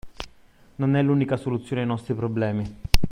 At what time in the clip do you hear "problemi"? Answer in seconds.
2.15-2.65